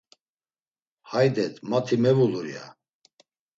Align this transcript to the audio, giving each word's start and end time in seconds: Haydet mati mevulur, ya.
Haydet 1.11 1.55
mati 1.69 1.97
mevulur, 2.03 2.45
ya. 2.53 2.65